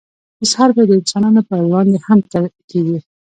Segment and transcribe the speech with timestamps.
[0.43, 2.19] اظهار به يې د انسانانو په وړاندې هم
[2.69, 2.99] کېږي.